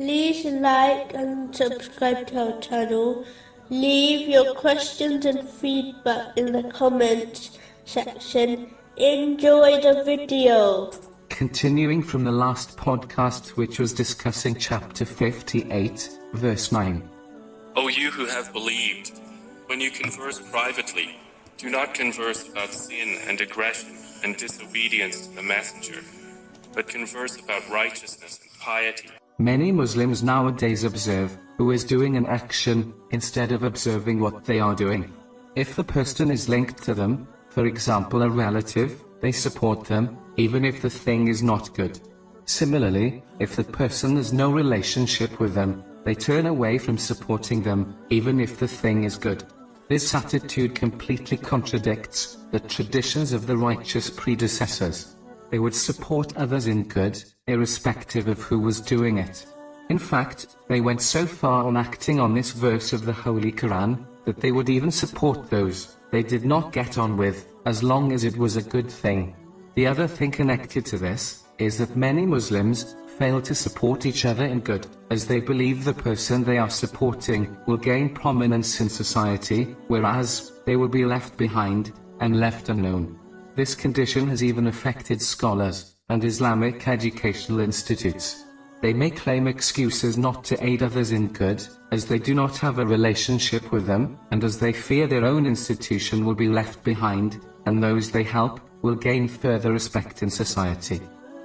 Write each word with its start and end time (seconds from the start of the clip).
Please 0.00 0.46
like 0.46 1.12
and 1.12 1.54
subscribe 1.54 2.26
to 2.28 2.54
our 2.54 2.60
channel. 2.62 3.26
Leave 3.68 4.30
your 4.30 4.54
questions 4.54 5.26
and 5.26 5.46
feedback 5.46 6.38
in 6.38 6.52
the 6.52 6.62
comments 6.72 7.58
section. 7.84 8.70
Enjoy 8.96 9.78
the 9.82 10.02
video. 10.02 10.90
Continuing 11.28 12.02
from 12.02 12.24
the 12.24 12.32
last 12.32 12.78
podcast, 12.78 13.58
which 13.58 13.78
was 13.78 13.92
discussing 13.92 14.54
chapter 14.54 15.04
58, 15.04 16.08
verse 16.32 16.72
9. 16.72 17.06
O 17.76 17.88
you 17.88 18.10
who 18.10 18.24
have 18.24 18.54
believed, 18.54 19.20
when 19.66 19.82
you 19.82 19.90
converse 19.90 20.40
privately, 20.50 21.14
do 21.58 21.68
not 21.68 21.92
converse 21.92 22.48
about 22.48 22.70
sin 22.70 23.18
and 23.26 23.38
aggression 23.42 23.94
and 24.24 24.34
disobedience 24.38 25.26
to 25.26 25.36
the 25.36 25.42
messenger, 25.42 26.00
but 26.72 26.88
converse 26.88 27.38
about 27.38 27.68
righteousness 27.68 28.40
and 28.42 28.60
piety. 28.62 29.10
Many 29.40 29.72
Muslims 29.72 30.22
nowadays 30.22 30.84
observe 30.84 31.38
who 31.56 31.70
is 31.70 31.82
doing 31.82 32.14
an 32.18 32.26
action 32.26 32.92
instead 33.10 33.52
of 33.52 33.62
observing 33.62 34.20
what 34.20 34.44
they 34.44 34.60
are 34.60 34.74
doing. 34.74 35.10
If 35.56 35.76
the 35.76 35.82
person 35.82 36.30
is 36.30 36.50
linked 36.50 36.82
to 36.82 36.92
them, 36.92 37.26
for 37.48 37.64
example 37.64 38.20
a 38.20 38.28
relative, 38.28 39.02
they 39.22 39.32
support 39.32 39.86
them, 39.86 40.18
even 40.36 40.66
if 40.66 40.82
the 40.82 40.90
thing 40.90 41.28
is 41.28 41.42
not 41.42 41.72
good. 41.72 41.98
Similarly, 42.44 43.22
if 43.38 43.56
the 43.56 43.64
person 43.64 44.16
has 44.16 44.30
no 44.30 44.52
relationship 44.52 45.40
with 45.40 45.54
them, 45.54 45.84
they 46.04 46.14
turn 46.14 46.44
away 46.44 46.76
from 46.76 46.98
supporting 46.98 47.62
them, 47.62 47.96
even 48.10 48.40
if 48.40 48.58
the 48.58 48.68
thing 48.68 49.04
is 49.04 49.16
good. 49.16 49.42
This 49.88 50.14
attitude 50.14 50.74
completely 50.74 51.38
contradicts 51.38 52.36
the 52.50 52.60
traditions 52.60 53.32
of 53.32 53.46
the 53.46 53.56
righteous 53.56 54.10
predecessors. 54.10 55.16
They 55.50 55.58
would 55.58 55.74
support 55.74 56.36
others 56.36 56.66
in 56.66 56.84
good, 56.84 57.22
irrespective 57.46 58.28
of 58.28 58.40
who 58.40 58.58
was 58.58 58.80
doing 58.80 59.18
it. 59.18 59.46
In 59.88 59.98
fact, 59.98 60.56
they 60.68 60.80
went 60.80 61.02
so 61.02 61.26
far 61.26 61.64
on 61.66 61.76
acting 61.76 62.20
on 62.20 62.34
this 62.34 62.52
verse 62.52 62.92
of 62.92 63.04
the 63.04 63.12
Holy 63.12 63.52
Quran, 63.52 64.06
that 64.24 64.40
they 64.40 64.52
would 64.52 64.68
even 64.68 64.90
support 64.90 65.50
those 65.50 65.96
they 66.10 66.22
did 66.22 66.44
not 66.44 66.72
get 66.72 66.98
on 66.98 67.16
with, 67.16 67.46
as 67.66 67.82
long 67.82 68.12
as 68.12 68.24
it 68.24 68.36
was 68.36 68.56
a 68.56 68.62
good 68.62 68.90
thing. 68.90 69.34
The 69.74 69.86
other 69.86 70.08
thing 70.08 70.30
connected 70.30 70.84
to 70.86 70.98
this, 70.98 71.44
is 71.58 71.78
that 71.78 71.96
many 71.96 72.26
Muslims 72.26 72.96
fail 73.18 73.40
to 73.42 73.54
support 73.54 74.06
each 74.06 74.24
other 74.24 74.44
in 74.44 74.60
good, 74.60 74.86
as 75.10 75.26
they 75.26 75.40
believe 75.40 75.84
the 75.84 75.94
person 75.94 76.42
they 76.42 76.58
are 76.58 76.70
supporting 76.70 77.56
will 77.66 77.76
gain 77.76 78.14
prominence 78.14 78.80
in 78.80 78.88
society, 78.88 79.76
whereas 79.88 80.52
they 80.64 80.76
will 80.76 80.88
be 80.88 81.04
left 81.04 81.36
behind 81.36 81.92
and 82.20 82.40
left 82.40 82.70
unknown. 82.70 83.19
This 83.60 83.74
condition 83.74 84.26
has 84.28 84.42
even 84.42 84.68
affected 84.68 85.20
scholars 85.20 85.94
and 86.08 86.24
Islamic 86.24 86.88
educational 86.88 87.60
institutes. 87.60 88.46
They 88.80 88.94
may 88.94 89.10
claim 89.10 89.46
excuses 89.46 90.16
not 90.16 90.44
to 90.44 90.66
aid 90.66 90.82
others 90.82 91.12
in 91.12 91.28
good, 91.28 91.62
as 91.92 92.06
they 92.06 92.18
do 92.18 92.34
not 92.34 92.56
have 92.56 92.78
a 92.78 92.86
relationship 92.86 93.70
with 93.70 93.84
them, 93.84 94.18
and 94.30 94.42
as 94.44 94.58
they 94.58 94.72
fear 94.72 95.06
their 95.06 95.26
own 95.26 95.44
institution 95.44 96.24
will 96.24 96.34
be 96.34 96.48
left 96.48 96.82
behind, 96.84 97.44
and 97.66 97.82
those 97.82 98.10
they 98.10 98.22
help 98.22 98.60
will 98.80 98.94
gain 98.94 99.28
further 99.28 99.72
respect 99.72 100.22
in 100.22 100.30
society. 100.30 100.98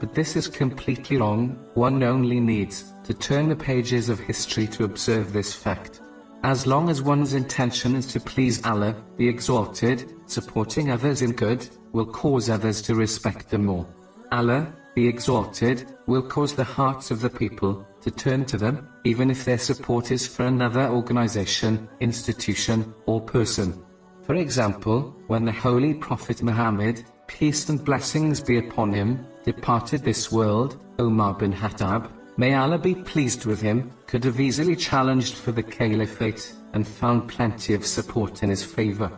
But 0.00 0.12
this 0.12 0.34
is 0.34 0.48
completely 0.48 1.16
wrong, 1.18 1.56
one 1.74 2.02
only 2.02 2.40
needs 2.40 2.92
to 3.04 3.14
turn 3.14 3.48
the 3.48 3.54
pages 3.54 4.08
of 4.08 4.18
history 4.18 4.66
to 4.66 4.82
observe 4.82 5.32
this 5.32 5.54
fact. 5.54 6.00
As 6.42 6.66
long 6.66 6.90
as 6.90 7.02
one's 7.02 7.34
intention 7.34 7.94
is 7.94 8.06
to 8.06 8.18
please 8.18 8.64
Allah, 8.64 8.96
the 9.16 9.28
Exalted, 9.28 10.12
supporting 10.26 10.90
others 10.90 11.22
in 11.22 11.32
good, 11.34 11.68
will 11.92 12.06
cause 12.06 12.48
others 12.48 12.82
to 12.82 12.94
respect 12.94 13.50
them 13.50 13.66
more. 13.66 13.86
Allah, 14.32 14.72
the 14.94 15.06
Exalted, 15.06 15.86
will 16.06 16.22
cause 16.22 16.54
the 16.54 16.64
hearts 16.64 17.10
of 17.10 17.20
the 17.20 17.30
people 17.30 17.86
to 18.02 18.10
turn 18.10 18.44
to 18.46 18.56
them, 18.56 18.88
even 19.04 19.30
if 19.30 19.44
their 19.44 19.58
support 19.58 20.10
is 20.10 20.26
for 20.26 20.44
another 20.46 20.88
organization, 20.88 21.88
institution, 22.00 22.94
or 23.06 23.20
person. 23.20 23.82
For 24.22 24.34
example, 24.34 25.14
when 25.26 25.44
the 25.44 25.52
Holy 25.52 25.94
Prophet 25.94 26.42
Muhammad, 26.42 27.04
peace 27.26 27.68
and 27.68 27.84
blessings 27.84 28.40
be 28.40 28.58
upon 28.58 28.92
him, 28.92 29.26
departed 29.44 30.02
this 30.02 30.30
world, 30.30 30.80
Omar 30.98 31.34
bin 31.34 31.52
Khattab, 31.52 32.10
may 32.36 32.54
Allah 32.54 32.78
be 32.78 32.94
pleased 32.94 33.44
with 33.46 33.60
him, 33.60 33.90
could 34.06 34.24
have 34.24 34.40
easily 34.40 34.76
challenged 34.76 35.34
for 35.34 35.52
the 35.52 35.62
caliphate, 35.62 36.54
and 36.72 36.86
found 36.86 37.28
plenty 37.28 37.74
of 37.74 37.84
support 37.84 38.42
in 38.42 38.50
his 38.50 38.64
favor. 38.64 39.10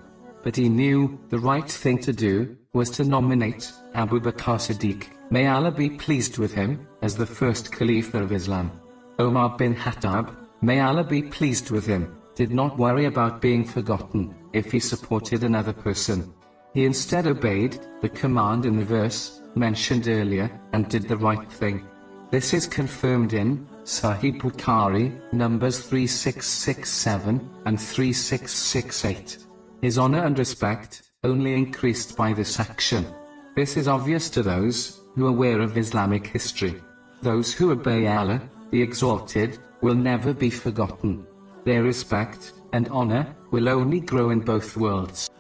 But 0.43 0.57
he 0.57 0.69
knew, 0.69 1.21
the 1.29 1.39
right 1.39 1.71
thing 1.71 1.99
to 1.99 2.13
do, 2.13 2.57
was 2.75 2.89
to 2.89 3.05
nominate, 3.05 3.71
Abu 3.93 4.19
Bakr 4.19 4.57
Siddiq, 4.57 5.09
may 5.31 5.47
Allah 5.47 5.71
be 5.71 5.91
pleased 5.91 6.39
with 6.39 6.55
him, 6.55 6.87
as 7.03 7.15
the 7.15 7.27
first 7.27 7.71
Caliph 7.71 8.15
of 8.15 8.33
Islam. 8.33 8.73
Omar 9.19 9.59
bin 9.59 9.75
Khattab, 9.75 10.35
may 10.63 10.81
Allah 10.81 11.05
be 11.05 11.23
pleased 11.23 11.71
with 11.71 11.85
him, 11.85 12.17
did 12.35 12.51
not 12.51 12.79
worry 12.79 13.05
about 13.05 13.43
being 13.43 13.63
forgotten, 13.63 14.35
if 14.55 14.73
he 14.73 14.81
supported 14.81 15.45
another 15.45 15.75
person. 15.75 16.33
He 16.73 16.87
instead 16.87 17.27
obeyed, 17.27 17.79
the 18.01 18.09
command 18.09 18.65
in 18.65 18.79
the 18.79 18.87
verse, 18.87 19.43
mentioned 19.55 20.09
earlier, 20.09 20.51
and 20.73 20.89
did 20.89 21.09
the 21.09 21.19
right 21.19 21.53
thing. 21.53 21.87
This 22.31 22.55
is 22.55 22.67
confirmed 22.67 23.35
in 23.35 23.67
Sahih 23.85 24.41
Bukhari, 24.41 25.13
Numbers 25.35 25.81
3667 25.81 27.51
and 27.67 27.79
3668. 27.79 29.37
His 29.83 29.99
honor 29.99 30.25
and 30.25 30.39
respect 30.39 31.12
only 31.25 31.55
increased 31.55 32.17
by 32.17 32.33
this 32.33 32.59
action. 32.59 33.07
This 33.55 33.77
is 33.77 33.87
obvious 33.87 34.29
to 34.31 34.43
those 34.43 35.03
who 35.15 35.27
are 35.27 35.29
aware 35.29 35.61
of 35.61 35.79
Islamic 35.79 36.27
history. 36.27 36.83
Those 37.23 37.53
who 37.53 37.71
obey 37.71 38.09
Allah, 38.09 38.43
the 38.73 38.83
Exalted, 38.83 39.61
will 39.83 39.95
never 39.95 40.35
be 40.35 40.51
forgotten. 40.51 41.25
Their 41.65 41.85
respect 41.85 42.55
and 42.73 42.89
honor 42.89 43.37
will 43.53 43.69
only 43.69 44.01
grow 44.01 44.31
in 44.31 44.41
both 44.41 44.77
worlds. 44.77 45.31